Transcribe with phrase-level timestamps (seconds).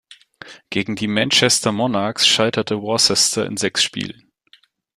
[0.71, 4.31] Gegen die Manchester Monarchs scheiterte Worcester in sechs Spielen.